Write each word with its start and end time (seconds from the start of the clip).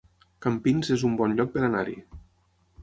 Campins 0.45 0.89
es 0.95 1.03
un 1.11 1.19
bon 1.21 1.37
lloc 1.41 1.55
per 1.59 1.65
anar-hi 1.69 1.97